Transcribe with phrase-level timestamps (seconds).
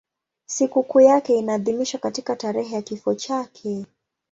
[0.45, 3.85] Sikukuu yake inaadhimishwa katika tarehe ya kifo chake.